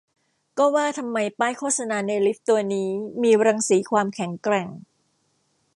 [0.57, 2.89] ก็ว่าทำไมป้ายโฆษณาในลิฟต์ตัวนี้
[3.21, 4.67] มีรังสีความแข็งแกร่ง